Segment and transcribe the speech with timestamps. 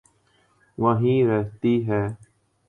[0.77, 2.03] وہیں رہتی ہے۔